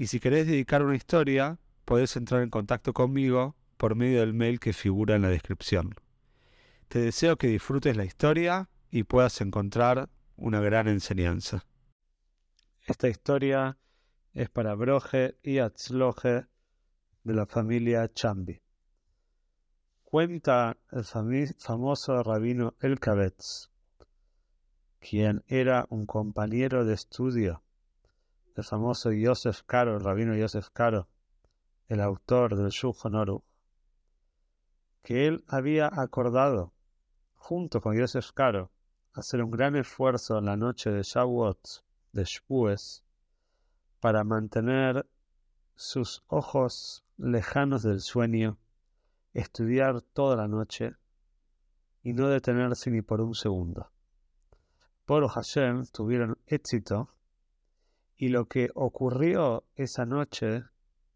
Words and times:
y 0.00 0.06
si 0.06 0.18
querés 0.18 0.46
dedicar 0.46 0.82
una 0.82 0.96
historia, 0.96 1.58
podés 1.84 2.16
entrar 2.16 2.40
en 2.40 2.48
contacto 2.48 2.94
conmigo 2.94 3.54
por 3.76 3.96
medio 3.96 4.20
del 4.20 4.32
mail 4.32 4.58
que 4.58 4.72
figura 4.72 5.14
en 5.14 5.20
la 5.20 5.28
descripción. 5.28 5.94
Te 6.88 7.00
deseo 7.00 7.36
que 7.36 7.48
disfrutes 7.48 7.98
la 7.98 8.06
historia 8.06 8.70
y 8.90 9.02
puedas 9.02 9.42
encontrar 9.42 10.08
una 10.36 10.60
gran 10.60 10.88
enseñanza. 10.88 11.66
Esta 12.86 13.08
historia 13.08 13.76
es 14.32 14.48
para 14.48 14.74
Broje 14.74 15.36
y 15.42 15.58
Atzloje 15.58 16.46
de 17.24 17.34
la 17.34 17.44
familia 17.44 18.10
Chambi. 18.10 18.62
Cuenta 20.02 20.78
el 20.92 21.04
famoso 21.58 22.22
rabino 22.22 22.74
El 22.80 22.98
quien 24.98 25.44
era 25.46 25.84
un 25.90 26.06
compañero 26.06 26.86
de 26.86 26.94
estudio 26.94 27.62
el 28.60 28.64
famoso 28.64 29.10
Yosef 29.10 29.62
Caro, 29.62 29.96
el 29.96 30.04
rabino 30.04 30.36
Yosef 30.36 30.68
Caro, 30.70 31.08
el 31.88 32.00
autor 32.00 32.56
del 32.56 32.68
Shulchan 32.68 33.14
Aruch, 33.14 33.42
que 35.02 35.26
él 35.26 35.44
había 35.48 35.88
acordado, 35.90 36.74
junto 37.34 37.80
con 37.80 37.96
Yosef 37.96 38.32
Caro, 38.32 38.70
hacer 39.14 39.42
un 39.42 39.50
gran 39.50 39.76
esfuerzo 39.76 40.36
en 40.38 40.44
la 40.44 40.58
noche 40.58 40.90
de 40.90 41.02
Shavuot, 41.02 41.58
de 42.12 42.24
Shpues, 42.24 43.02
para 43.98 44.24
mantener 44.24 45.06
sus 45.74 46.22
ojos 46.26 47.02
lejanos 47.16 47.82
del 47.82 48.00
sueño, 48.00 48.58
estudiar 49.32 50.02
toda 50.02 50.36
la 50.36 50.48
noche 50.48 50.96
y 52.02 52.12
no 52.12 52.28
detenerse 52.28 52.90
ni 52.90 53.00
por 53.00 53.22
un 53.22 53.34
segundo. 53.34 53.90
Por 55.06 55.26
Hashem 55.28 55.86
tuvieron 55.86 56.38
éxito 56.46 57.08
y 58.20 58.28
lo 58.28 58.44
que 58.48 58.68
ocurrió 58.74 59.64
esa 59.76 60.04
noche 60.04 60.64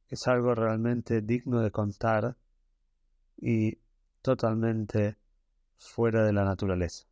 es 0.08 0.26
algo 0.26 0.54
realmente 0.54 1.20
digno 1.20 1.60
de 1.60 1.70
contar 1.70 2.38
y 3.36 3.76
totalmente 4.22 5.18
fuera 5.76 6.24
de 6.24 6.32
la 6.32 6.44
naturaleza. 6.44 7.04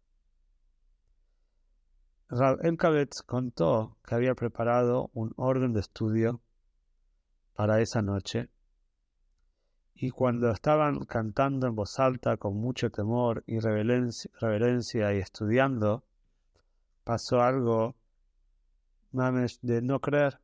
Rav 2.30 2.64
Elkabetz 2.64 3.20
contó 3.20 3.98
que 4.02 4.14
había 4.14 4.34
preparado 4.34 5.10
un 5.12 5.34
orden 5.36 5.74
de 5.74 5.80
estudio 5.80 6.40
para 7.52 7.82
esa 7.82 8.00
noche 8.00 8.48
y 9.94 10.08
cuando 10.08 10.50
estaban 10.52 11.04
cantando 11.04 11.66
en 11.66 11.74
voz 11.74 12.00
alta 12.00 12.38
con 12.38 12.56
mucho 12.56 12.90
temor 12.90 13.44
y 13.46 13.58
reverencia 13.58 15.12
y 15.12 15.18
estudiando, 15.18 16.02
pasó 17.04 17.42
algo 17.42 17.94
mames 19.12 19.58
de 19.62 19.82
no 19.82 20.00
creer. 20.00 20.40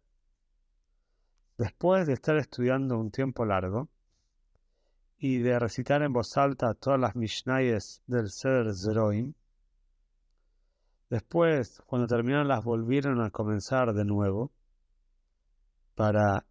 Después 1.56 2.06
de 2.06 2.12
estar 2.12 2.36
estudiando 2.36 2.98
un 2.98 3.10
tiempo 3.10 3.44
largo 3.44 3.88
y 5.18 5.38
de 5.38 5.58
recitar 5.58 6.02
en 6.02 6.12
voz 6.12 6.36
alta 6.36 6.74
todas 6.74 7.00
las 7.00 7.16
Mishnayes 7.16 8.02
del 8.06 8.30
Ser 8.30 8.72
Zeroim, 8.74 9.34
después, 11.10 11.82
cuando 11.86 12.06
terminaron, 12.06 12.48
las 12.48 12.62
volvieron 12.62 13.20
a 13.20 13.30
comenzar 13.30 13.92
de 13.92 14.04
nuevo 14.04 14.52
para 15.94 16.46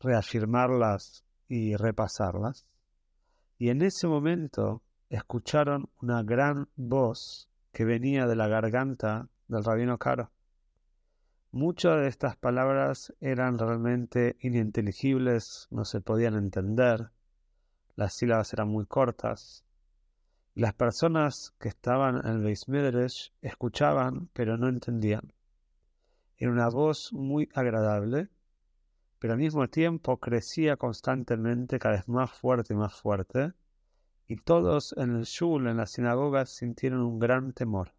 reafirmarlas 0.00 1.24
y 1.48 1.76
repasarlas. 1.76 2.66
Y 3.58 3.68
en 3.68 3.82
ese 3.82 4.08
momento 4.08 4.82
escucharon 5.08 5.88
una 6.00 6.22
gran 6.22 6.68
voz 6.74 7.48
que 7.72 7.84
venía 7.84 8.26
de 8.26 8.34
la 8.34 8.48
garganta 8.48 9.28
del 9.46 9.62
rabino 9.62 9.98
Caro. 9.98 10.32
Muchas 11.54 12.00
de 12.00 12.08
estas 12.08 12.34
palabras 12.34 13.12
eran 13.20 13.58
realmente 13.58 14.38
ininteligibles, 14.40 15.68
no 15.70 15.84
se 15.84 16.00
podían 16.00 16.34
entender, 16.34 17.10
las 17.94 18.14
sílabas 18.14 18.54
eran 18.54 18.68
muy 18.68 18.86
cortas, 18.86 19.62
las 20.54 20.72
personas 20.72 21.52
que 21.60 21.68
estaban 21.68 22.16
en 22.24 22.36
el 22.36 22.42
Beis 22.42 22.64
escuchaban, 23.42 24.30
pero 24.32 24.56
no 24.56 24.68
entendían. 24.68 25.34
Era 26.38 26.50
una 26.50 26.70
voz 26.70 27.12
muy 27.12 27.50
agradable, 27.52 28.30
pero 29.18 29.34
al 29.34 29.38
mismo 29.38 29.68
tiempo 29.68 30.16
crecía 30.20 30.78
constantemente, 30.78 31.78
cada 31.78 31.96
vez 31.96 32.08
más 32.08 32.30
fuerte 32.32 32.72
y 32.72 32.76
más 32.78 32.94
fuerte, 32.94 33.52
y 34.26 34.36
todos 34.36 34.94
en 34.96 35.16
el 35.16 35.24
shul, 35.24 35.66
en 35.66 35.76
las 35.76 35.90
sinagogas, 35.90 36.48
sintieron 36.48 37.02
un 37.02 37.18
gran 37.18 37.52
temor. 37.52 37.92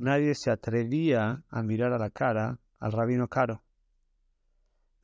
Nadie 0.00 0.34
se 0.34 0.50
atrevía 0.50 1.44
a 1.50 1.62
mirar 1.62 1.92
a 1.92 1.98
la 1.98 2.08
cara 2.08 2.58
al 2.78 2.92
rabino 2.92 3.28
Caro. 3.28 3.62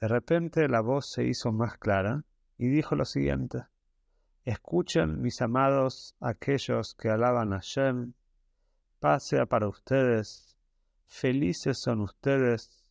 De 0.01 0.09
repente 0.09 0.69
la 0.69 0.81
voz 0.81 1.11
se 1.11 1.25
hizo 1.25 1.53
más 1.53 1.77
clara 1.77 2.25
y 2.57 2.69
dijo 2.69 2.95
lo 2.95 3.05
siguiente: 3.05 3.67
Escuchen, 4.47 5.21
mis 5.21 5.43
amados, 5.43 6.17
aquellos 6.19 6.95
que 6.95 7.11
alaban 7.11 7.53
a 7.53 7.61
Shem, 7.61 8.15
pase 8.99 9.47
para 9.47 9.69
ustedes, 9.69 10.57
felices 11.05 11.79
son 11.79 12.01
ustedes, 12.01 12.83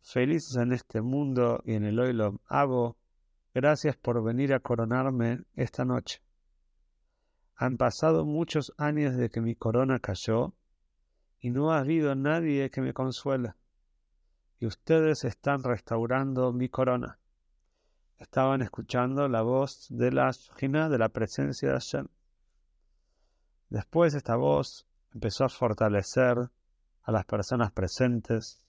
felices 0.00 0.56
en 0.56 0.72
este 0.72 1.02
mundo 1.02 1.60
y 1.66 1.74
en 1.74 1.84
el 1.84 2.00
Oilom 2.00 2.38
Abo, 2.46 2.96
gracias 3.52 3.98
por 3.98 4.24
venir 4.24 4.54
a 4.54 4.60
coronarme 4.60 5.44
esta 5.56 5.84
noche. 5.84 6.22
Han 7.56 7.76
pasado 7.76 8.24
muchos 8.24 8.72
años 8.78 9.12
desde 9.12 9.28
que 9.28 9.42
mi 9.42 9.54
corona 9.54 9.98
cayó 9.98 10.54
y 11.42 11.50
no 11.50 11.72
ha 11.72 11.80
habido 11.80 12.14
nadie 12.14 12.70
que 12.70 12.80
me 12.80 12.94
consuela. 12.94 13.56
Y 14.60 14.66
ustedes 14.66 15.24
están 15.24 15.64
restaurando 15.64 16.52
mi 16.52 16.68
corona. 16.68 17.18
Estaban 18.16 18.62
escuchando 18.62 19.28
la 19.28 19.42
voz 19.42 19.88
de 19.90 20.12
la 20.12 20.30
Shina, 20.30 20.88
de 20.88 20.98
la 20.98 21.08
presencia 21.08 21.68
de 21.68 21.74
Hashem. 21.74 22.06
Después 23.70 24.14
esta 24.14 24.36
voz 24.36 24.86
empezó 25.12 25.44
a 25.44 25.48
fortalecer 25.48 26.48
a 27.02 27.12
las 27.12 27.24
personas 27.24 27.72
presentes. 27.72 28.64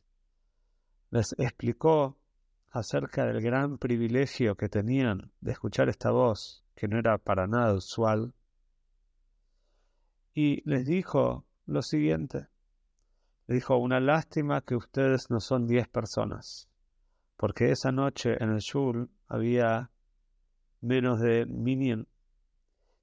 Les 1.11 1.35
explicó 1.37 2.17
acerca 2.71 3.27
del 3.27 3.39
gran 3.39 3.77
privilegio 3.77 4.55
que 4.55 4.67
tenían 4.67 5.31
de 5.41 5.51
escuchar 5.51 5.89
esta 5.89 6.09
voz, 6.09 6.65
que 6.73 6.87
no 6.87 6.97
era 6.97 7.19
para 7.19 7.45
nada 7.45 7.75
usual. 7.75 8.33
Y 10.33 10.67
les 10.67 10.87
dijo 10.87 11.45
lo 11.67 11.83
siguiente. 11.83 12.47
Dijo, 13.47 13.77
una 13.77 13.99
lástima 13.99 14.61
que 14.61 14.75
ustedes 14.75 15.29
no 15.29 15.41
son 15.41 15.67
diez 15.67 15.87
personas, 15.89 16.69
porque 17.35 17.71
esa 17.71 17.91
noche 17.91 18.41
en 18.41 18.51
el 18.51 18.59
shul 18.59 19.09
había 19.27 19.91
menos 20.79 21.19
de 21.19 21.45
minion. 21.45 22.07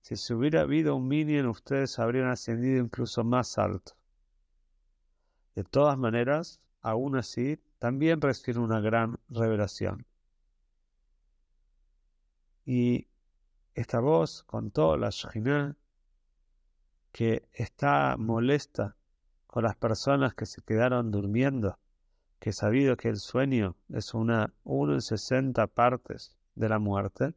Si 0.00 0.16
se 0.16 0.34
hubiera 0.34 0.62
habido 0.62 0.96
un 0.96 1.08
minion, 1.08 1.46
ustedes 1.46 1.98
habrían 1.98 2.28
ascendido 2.28 2.82
incluso 2.82 3.22
más 3.22 3.58
alto. 3.58 3.92
De 5.54 5.64
todas 5.64 5.98
maneras, 5.98 6.58
aún 6.80 7.16
así, 7.16 7.58
también 7.78 8.20
reciben 8.20 8.62
una 8.62 8.80
gran 8.80 9.18
revelación. 9.28 10.06
Y 12.64 13.08
esta 13.74 14.00
voz 14.00 14.42
contó 14.44 14.96
la 14.96 15.10
Shekhinah 15.10 15.76
que 17.12 17.48
está 17.52 18.16
molesta 18.18 18.96
con 19.50 19.64
las 19.64 19.74
personas 19.74 20.32
que 20.34 20.46
se 20.46 20.62
quedaron 20.62 21.10
durmiendo, 21.10 21.76
que 22.38 22.52
sabido 22.52 22.96
que 22.96 23.08
el 23.08 23.16
sueño 23.16 23.74
es 23.88 24.14
una 24.14 24.54
1 24.62 24.94
en 24.94 25.00
60 25.00 25.66
partes 25.66 26.38
de 26.54 26.68
la 26.68 26.78
muerte, 26.78 27.34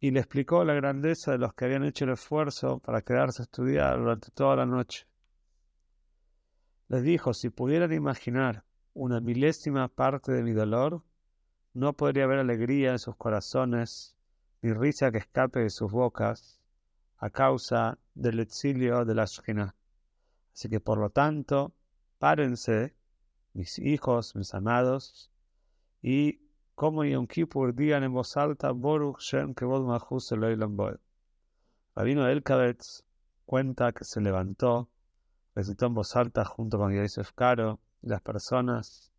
y 0.00 0.10
le 0.10 0.20
explicó 0.20 0.64
la 0.64 0.72
grandeza 0.72 1.32
de 1.32 1.38
los 1.38 1.52
que 1.52 1.66
habían 1.66 1.84
hecho 1.84 2.06
el 2.06 2.12
esfuerzo 2.12 2.78
para 2.78 3.02
quedarse 3.02 3.42
a 3.42 3.44
estudiar 3.44 3.98
durante 3.98 4.30
toda 4.30 4.56
la 4.56 4.64
noche. 4.64 5.06
Les 6.88 7.02
dijo, 7.02 7.34
si 7.34 7.50
pudieran 7.50 7.92
imaginar 7.92 8.64
una 8.94 9.20
milésima 9.20 9.88
parte 9.88 10.32
de 10.32 10.42
mi 10.42 10.52
dolor, 10.52 11.02
no 11.74 11.92
podría 11.92 12.24
haber 12.24 12.38
alegría 12.38 12.92
en 12.92 12.98
sus 12.98 13.16
corazones, 13.16 14.16
ni 14.62 14.72
risa 14.72 15.12
que 15.12 15.18
escape 15.18 15.60
de 15.60 15.68
sus 15.68 15.92
bocas, 15.92 16.58
a 17.18 17.28
causa 17.28 17.98
del 18.14 18.40
exilio 18.40 19.04
de 19.04 19.14
la 19.14 19.26
Shekhinah. 19.26 19.74
Así 20.52 20.68
que 20.68 20.80
por 20.80 20.98
lo 20.98 21.10
tanto, 21.10 21.74
párense, 22.18 22.94
mis 23.54 23.78
hijos, 23.78 24.36
mis 24.36 24.54
amados, 24.54 25.30
y 26.02 26.40
como 26.74 27.04
Yom 27.04 27.26
Kippur 27.26 27.74
digan 27.74 28.02
en 28.02 28.12
voz 28.12 28.36
alta, 28.36 28.72
Boruch 28.72 29.20
Shem 29.20 29.54
Kevod 29.54 29.86
Mahus 29.86 30.32
Eloilam 30.32 30.76
Boed. 30.76 30.98
Rabino 31.94 32.26
Elkabetz 32.26 33.04
cuenta 33.44 33.92
que 33.92 34.04
se 34.04 34.20
levantó, 34.20 34.88
recitó 35.54 35.86
en 35.86 35.94
voz 35.94 36.16
alta 36.16 36.44
junto 36.44 36.78
con 36.78 36.92
Yosef 36.92 37.32
Caro 37.32 37.80
y 38.00 38.08
las 38.08 38.20
personas. 38.22 39.12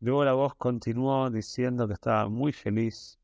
Luego 0.00 0.24
la 0.24 0.34
voz 0.34 0.54
continuó 0.54 1.30
diciendo 1.30 1.86
que 1.86 1.94
estaba 1.94 2.28
muy 2.28 2.52
feliz, 2.52 3.18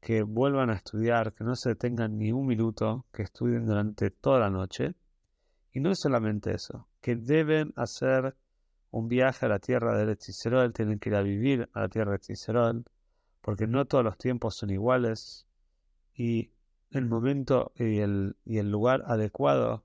que 0.00 0.22
vuelvan 0.22 0.70
a 0.70 0.74
estudiar, 0.74 1.32
que 1.32 1.44
no 1.44 1.54
se 1.54 1.70
detengan 1.70 2.18
ni 2.18 2.32
un 2.32 2.46
minuto, 2.46 3.06
que 3.12 3.22
estudien 3.22 3.66
durante 3.66 4.10
toda 4.10 4.40
la 4.40 4.50
noche. 4.50 4.94
Y 5.72 5.80
no 5.80 5.90
es 5.90 6.00
solamente 6.00 6.54
eso, 6.54 6.87
que 7.00 7.16
deben 7.16 7.72
hacer 7.76 8.34
un 8.90 9.08
viaje 9.08 9.46
a 9.46 9.48
la 9.48 9.58
tierra 9.58 9.96
de 9.96 10.02
Eretz 10.02 10.42
tienen 10.74 10.98
que 10.98 11.10
ir 11.10 11.14
a 11.14 11.22
vivir 11.22 11.68
a 11.72 11.80
la 11.82 11.88
tierra 11.88 12.12
de 12.12 12.16
Eretz 12.16 12.84
porque 13.40 13.66
no 13.66 13.84
todos 13.86 14.04
los 14.04 14.18
tiempos 14.18 14.56
son 14.56 14.70
iguales 14.70 15.46
y 16.14 16.50
el 16.90 17.06
momento 17.06 17.72
y 17.76 17.98
el, 17.98 18.36
y 18.44 18.58
el 18.58 18.70
lugar 18.70 19.04
adecuado 19.06 19.84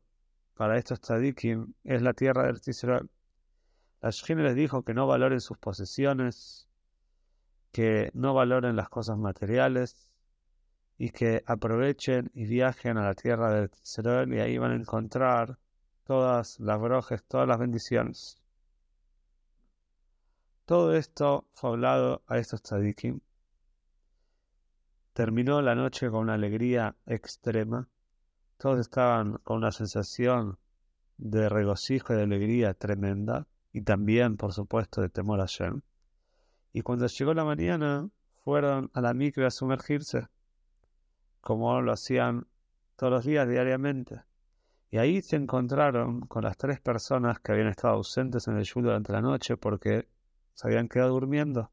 para 0.56 0.78
estos 0.78 1.02
tzadikim 1.02 1.74
es 1.84 2.02
la 2.02 2.14
tierra 2.14 2.44
de 2.44 2.50
Eretz 2.50 2.84
La 4.02 4.10
Shechina 4.10 4.44
les 4.44 4.56
dijo 4.56 4.84
que 4.84 4.94
no 4.94 5.08
valoren 5.08 5.42
sus 5.42 5.58
posesiones, 5.58 6.68
que 7.72 8.12
no 8.14 8.34
valoren 8.34 8.76
las 8.76 8.90
cosas 8.90 9.18
materiales 9.18 10.12
y 10.98 11.10
que 11.10 11.44
aprovechen 11.46 12.32
y 12.34 12.46
viajen 12.46 12.98
a 12.98 13.04
la 13.04 13.14
tierra 13.14 13.52
de 13.52 13.58
Eretz 13.60 14.00
y 14.30 14.40
ahí 14.40 14.58
van 14.58 14.72
a 14.72 14.76
encontrar 14.76 15.58
todas 16.04 16.60
las 16.60 16.80
brojes, 16.80 17.24
todas 17.24 17.48
las 17.48 17.60
bendiciones. 17.60 18.38
Todo 20.66 20.96
esto 20.96 21.46
fue 21.54 21.72
hablado 21.72 22.24
a 22.28 22.38
estos 22.38 22.62
tzadikim. 22.62 23.20
Terminó 25.14 25.62
la 25.62 25.76
noche 25.76 26.10
con 26.10 26.22
una 26.22 26.36
alegría 26.36 26.96
extrema. 27.06 27.90
Todos 28.58 28.80
estaban 28.80 29.40
con 29.44 29.58
una 29.58 29.72
sensación 29.72 30.58
de 31.18 31.50
regocijo 31.50 32.14
y 32.14 32.16
de 32.16 32.24
alegría 32.24 32.74
tremenda. 32.74 33.48
Y 33.74 33.82
también, 33.82 34.38
por 34.38 34.54
supuesto, 34.54 35.02
de 35.02 35.10
temor 35.10 35.42
a 35.42 35.46
Shem. 35.48 35.82
Y 36.72 36.82
cuando 36.82 37.08
llegó 37.08 37.34
la 37.34 37.44
mañana, 37.44 38.10
fueron 38.44 38.90
a 38.94 39.02
la 39.02 39.14
micro 39.14 39.46
a 39.46 39.52
sumergirse, 39.52 40.28
como 41.42 41.82
lo 41.82 41.92
hacían 41.92 42.48
todos 42.96 43.12
los 43.12 43.26
días 43.26 43.48
diariamente. 43.48 44.22
Y 44.94 45.00
ahí 45.00 45.24
se 45.24 45.38
encontraron 45.38 46.22
con 46.28 46.44
las 46.44 46.56
tres 46.56 46.80
personas 46.80 47.40
que 47.40 47.52
habían 47.52 47.68
estado 47.68 47.96
ausentes 47.96 48.48
en 48.48 48.58
el 48.58 48.64
shul 48.64 48.84
durante 48.84 49.12
la 49.12 49.22
noche 49.22 49.58
porque 49.58 50.08
se 50.54 50.68
habían 50.68 50.88
quedado 50.88 51.14
durmiendo. 51.14 51.72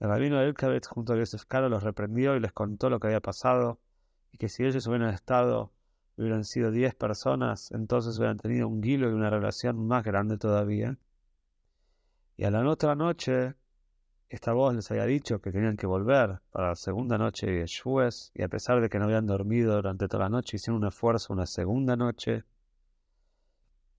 El 0.00 0.08
rabino 0.08 0.40
Elkabetz 0.40 0.88
junto 0.88 1.12
a 1.12 1.18
Yosef 1.18 1.44
Karo 1.44 1.68
los 1.68 1.82
reprendió 1.82 2.34
y 2.34 2.40
les 2.40 2.52
contó 2.52 2.88
lo 2.88 3.00
que 3.00 3.08
había 3.08 3.20
pasado 3.20 3.80
y 4.32 4.38
que 4.38 4.48
si 4.48 4.64
ellos 4.64 4.86
hubieran 4.86 5.12
estado, 5.12 5.74
hubieran 6.16 6.44
sido 6.44 6.70
diez 6.70 6.94
personas, 6.94 7.70
entonces 7.72 8.16
hubieran 8.16 8.38
tenido 8.38 8.66
un 8.66 8.80
guilo 8.80 9.10
y 9.10 9.12
una 9.12 9.28
relación 9.28 9.86
más 9.86 10.02
grande 10.02 10.38
todavía. 10.38 10.96
Y 12.38 12.44
a 12.44 12.50
la 12.50 12.66
otra 12.66 12.94
noche, 12.94 13.56
esta 14.28 14.52
voz 14.52 14.74
les 14.74 14.90
había 14.90 15.04
dicho 15.04 15.40
que 15.40 15.52
tenían 15.52 15.76
que 15.76 15.86
volver 15.86 16.40
para 16.50 16.68
la 16.68 16.74
segunda 16.74 17.16
noche 17.16 17.46
de 17.46 17.60
Yeshues, 17.60 18.32
y 18.34 18.42
a 18.42 18.48
pesar 18.48 18.80
de 18.80 18.88
que 18.88 18.98
no 18.98 19.04
habían 19.04 19.26
dormido 19.26 19.76
durante 19.76 20.08
toda 20.08 20.24
la 20.24 20.30
noche, 20.30 20.56
hicieron 20.56 20.82
un 20.82 20.88
esfuerzo 20.88 21.32
una 21.32 21.46
segunda 21.46 21.96
noche. 21.96 22.44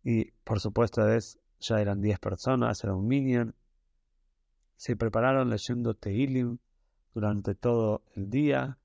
Y 0.03 0.31
por 0.43 0.59
supuesto, 0.59 1.01
ya 1.59 1.81
eran 1.81 2.01
diez 2.01 2.19
personas, 2.19 2.83
era 2.83 2.93
un 2.93 3.07
minion, 3.07 3.55
se 4.75 4.95
prepararon 4.95 5.49
leyendo 5.49 5.95
Tehilim 5.95 6.59
durante 7.13 7.55
todo 7.55 8.03
el 8.15 8.29
día. 8.29 8.77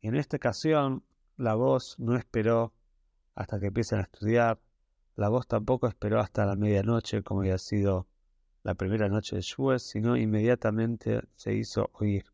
Y 0.00 0.08
en 0.08 0.16
esta 0.16 0.36
ocasión 0.36 1.02
la 1.36 1.54
voz 1.54 1.96
no 1.98 2.16
esperó 2.16 2.72
hasta 3.34 3.58
que 3.58 3.66
empiecen 3.66 3.98
a 3.98 4.02
estudiar, 4.02 4.60
la 5.16 5.28
voz 5.28 5.46
tampoco 5.46 5.88
esperó 5.88 6.20
hasta 6.20 6.46
la 6.46 6.56
medianoche 6.56 7.22
como 7.22 7.40
había 7.40 7.58
sido 7.58 8.06
la 8.64 8.74
primera 8.74 9.08
noche 9.08 9.36
de 9.36 9.42
Shues, 9.42 9.82
sino 9.82 10.16
inmediatamente 10.16 11.22
se 11.36 11.54
hizo 11.54 11.90
oír. 11.92 12.24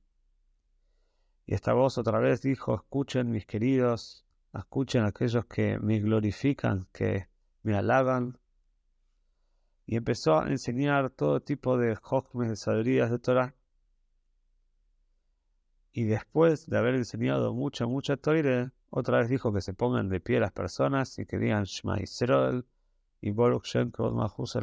Y 1.44 1.54
esta 1.54 1.72
voz 1.72 1.98
otra 1.98 2.20
vez 2.20 2.40
dijo, 2.40 2.76
escuchen 2.76 3.32
mis 3.32 3.46
queridos, 3.46 4.24
escuchen 4.54 5.02
aquellos 5.02 5.44
que 5.46 5.80
me 5.80 5.98
glorifican, 5.98 6.86
que 6.92 7.26
me 7.64 7.74
alaban, 7.74 8.38
y 9.86 9.96
empezó 9.96 10.38
a 10.38 10.48
enseñar 10.48 11.10
todo 11.10 11.40
tipo 11.40 11.76
de 11.76 11.96
jokmes, 11.96 12.48
de 12.48 12.56
sabidurías 12.56 13.10
de 13.10 13.18
Torah. 13.18 13.56
Y 15.92 16.04
después 16.04 16.70
de 16.70 16.78
haber 16.78 16.94
enseñado 16.94 17.52
mucha, 17.52 17.86
mucha 17.86 18.16
Torah, 18.16 18.72
otra 18.90 19.18
vez 19.18 19.28
dijo 19.28 19.52
que 19.52 19.60
se 19.60 19.74
pongan 19.74 20.08
de 20.08 20.20
pie 20.20 20.38
las 20.38 20.52
personas 20.52 21.18
y 21.18 21.26
que 21.26 21.38
digan 21.38 21.64
Shema 21.64 21.98
Yisrael 21.98 22.64
y 23.20 23.32
Baruch 23.32 23.64
Shem 23.64 23.90
Mahus 23.98 24.56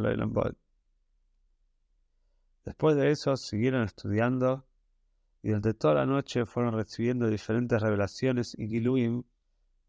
Después 2.67 2.97
de 2.97 3.11
eso 3.11 3.37
siguieron 3.37 3.83
estudiando 3.83 4.65
y 5.41 5.47
durante 5.47 5.73
toda 5.73 5.93
la 5.93 6.05
noche 6.05 6.45
fueron 6.45 6.73
recibiendo 6.73 7.29
diferentes 7.29 7.81
revelaciones 7.81 8.59
y 8.59 8.67
giluim 8.67 9.23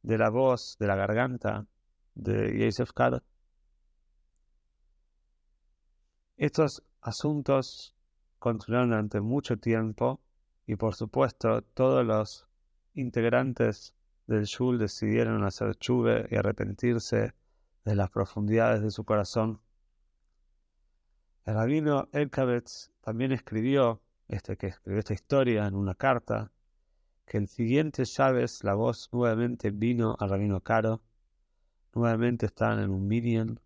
de 0.04 0.16
la 0.16 0.30
voz, 0.30 0.76
de 0.78 0.86
la 0.86 0.94
garganta 0.94 1.66
de 2.14 2.56
Yosef 2.56 2.92
Kar. 2.92 3.24
Estos 6.36 6.84
asuntos 7.00 7.96
continuaron 8.38 8.90
durante 8.90 9.20
mucho 9.20 9.56
tiempo 9.56 10.20
y 10.64 10.76
por 10.76 10.94
supuesto 10.94 11.62
todos 11.62 12.06
los 12.06 12.46
integrantes 12.94 13.92
del 14.28 14.44
Shul 14.44 14.78
decidieron 14.78 15.42
hacer 15.42 15.74
chuve 15.74 16.28
y 16.30 16.36
arrepentirse 16.36 17.34
de 17.84 17.96
las 17.96 18.08
profundidades 18.10 18.82
de 18.82 18.92
su 18.92 19.02
corazón. 19.02 19.60
El 21.48 21.54
rabino 21.54 22.10
Elkabetz 22.12 22.90
también 23.00 23.32
escribió, 23.32 24.02
este, 24.28 24.58
que 24.58 24.66
escribió 24.66 24.98
esta 24.98 25.14
historia 25.14 25.66
en 25.66 25.76
una 25.76 25.94
carta, 25.94 26.52
que 27.24 27.38
el 27.38 27.48
siguiente 27.48 28.04
Chávez 28.04 28.62
la 28.64 28.74
voz 28.74 29.08
nuevamente 29.12 29.70
vino 29.70 30.14
al 30.18 30.28
rabino 30.28 30.60
Caro, 30.60 31.00
nuevamente 31.94 32.44
estaban 32.44 32.80
en 32.80 32.90
un 32.90 33.08
minion, 33.08 33.60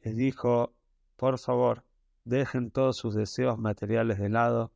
y 0.00 0.08
les 0.08 0.16
dijo, 0.16 0.72
por 1.16 1.38
favor, 1.38 1.84
dejen 2.24 2.70
todos 2.70 2.96
sus 2.96 3.14
deseos 3.14 3.58
materiales 3.58 4.18
de 4.18 4.30
lado, 4.30 4.72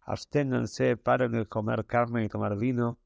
absténganse, 0.00 0.96
paren 0.96 1.32
de 1.32 1.44
comer 1.44 1.84
carne 1.84 2.24
y 2.24 2.28
tomar 2.30 2.56
vino, 2.56 2.98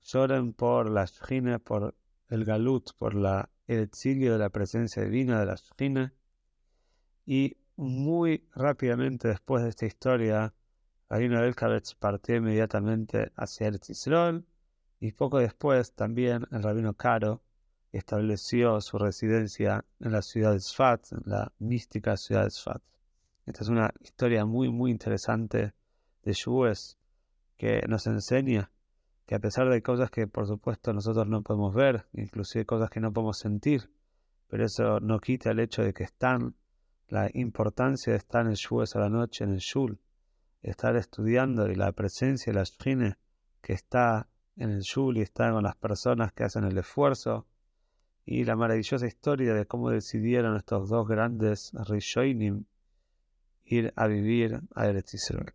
lloren 0.00 0.54
por 0.54 0.88
la 0.88 1.04
shine, 1.04 1.58
por 1.58 1.94
el 2.30 2.46
galut, 2.46 2.88
por 2.96 3.12
la, 3.12 3.50
el 3.66 3.80
exilio 3.80 4.32
de 4.32 4.38
la 4.38 4.48
presencia 4.48 5.02
divina 5.04 5.40
de 5.40 5.44
la 5.44 5.56
shine, 5.56 6.12
y 7.26 7.58
muy 7.76 8.48
rápidamente 8.54 9.28
después 9.28 9.62
de 9.62 9.70
esta 9.70 9.86
historia, 9.86 10.54
Rabino 11.08 11.42
Elkabetz 11.42 11.94
partió 11.94 12.36
inmediatamente 12.36 13.32
hacia 13.36 13.68
el 13.68 13.80
y 15.00 15.12
poco 15.12 15.38
después 15.38 15.92
también 15.94 16.46
el 16.52 16.62
Rabino 16.62 16.94
Caro 16.94 17.42
estableció 17.92 18.80
su 18.80 18.98
residencia 18.98 19.84
en 20.00 20.12
la 20.12 20.22
ciudad 20.22 20.52
de 20.52 20.60
Sfat, 20.60 21.12
en 21.12 21.22
la 21.26 21.52
mística 21.58 22.16
ciudad 22.16 22.44
de 22.44 22.50
Sfat. 22.50 22.82
Esta 23.44 23.62
es 23.62 23.68
una 23.68 23.92
historia 24.00 24.46
muy, 24.46 24.70
muy 24.70 24.90
interesante 24.90 25.74
de 26.22 26.32
Shues 26.32 26.96
que 27.56 27.82
nos 27.88 28.06
enseña 28.06 28.70
que 29.26 29.34
a 29.34 29.40
pesar 29.40 29.68
de 29.68 29.82
cosas 29.82 30.10
que 30.10 30.26
por 30.26 30.46
supuesto 30.46 30.92
nosotros 30.92 31.26
no 31.26 31.42
podemos 31.42 31.74
ver, 31.74 32.06
inclusive 32.12 32.64
cosas 32.64 32.88
que 32.90 33.00
no 33.00 33.12
podemos 33.12 33.38
sentir, 33.38 33.90
pero 34.48 34.64
eso 34.64 35.00
no 35.00 35.18
quita 35.18 35.50
el 35.50 35.60
hecho 35.60 35.82
de 35.82 35.92
que 35.92 36.04
están, 36.04 36.54
la 37.12 37.30
importancia 37.34 38.10
de 38.10 38.16
estar 38.16 38.46
en 38.46 38.54
Shues 38.54 38.96
a 38.96 39.00
la 39.00 39.10
noche 39.10 39.44
en 39.44 39.50
el 39.50 39.58
Shul, 39.58 40.00
estar 40.62 40.96
estudiando 40.96 41.70
y 41.70 41.74
la 41.74 41.92
presencia 41.92 42.50
de 42.50 42.58
la 42.58 42.64
Shine 42.64 43.18
que 43.60 43.74
está 43.74 44.30
en 44.56 44.70
el 44.70 44.80
Shul 44.80 45.18
y 45.18 45.20
está 45.20 45.52
con 45.52 45.62
las 45.62 45.76
personas 45.76 46.32
que 46.32 46.44
hacen 46.44 46.64
el 46.64 46.78
esfuerzo, 46.78 47.46
y 48.24 48.44
la 48.44 48.56
maravillosa 48.56 49.06
historia 49.06 49.52
de 49.52 49.66
cómo 49.66 49.90
decidieron 49.90 50.56
estos 50.56 50.88
dos 50.88 51.06
grandes 51.06 51.72
Rishonim 51.86 52.64
ir 53.64 53.92
a 53.94 54.06
vivir 54.06 54.62
a 54.74 54.86
Eretz 54.86 55.12
Israel. 55.12 55.52